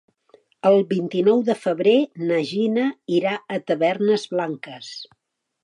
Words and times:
El 0.69 0.77
vint-i-nou 0.93 1.43
de 1.49 1.55
febrer 1.65 1.93
na 2.31 2.41
Gina 2.53 2.87
irà 3.19 3.37
a 3.59 3.63
Tavernes 3.69 4.27
Blanques. 4.35 4.93